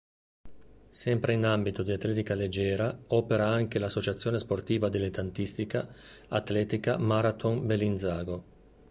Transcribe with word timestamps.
Sempre 0.89 1.33
in 1.33 1.45
ambito 1.45 1.83
di 1.83 1.91
atletica 1.91 2.33
leggera 2.33 2.99
opera 3.09 3.45
anche 3.49 3.77
l"'Associazione 3.77 4.39
Sportiva 4.39 4.89
Dilettantistica 4.89 5.93
Atletica 6.29 6.97
Marathon 6.97 7.63
Bellinzago". 7.67 8.43